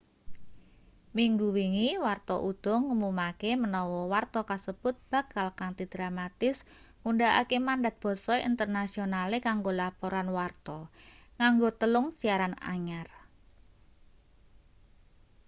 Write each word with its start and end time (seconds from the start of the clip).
minggu 1.17 1.47
wingi 1.57 1.89
warta 2.05 2.35
uda 2.51 2.73
ngumumake 2.85 3.51
menawa 3.63 4.01
warta 4.13 4.41
kasebut 4.49 4.95
bakal 5.11 5.47
kanthi 5.59 5.85
dramatis 5.93 6.57
ngundhakake 7.03 7.57
mandat 7.67 7.95
basa 8.03 8.35
internasionale 8.49 9.37
kanggo 9.47 9.71
laporan 9.81 10.27
warta 10.37 10.77
nganggo 11.37 11.69
telung 11.81 12.07
siaran 12.19 12.53
anyar 12.73 13.07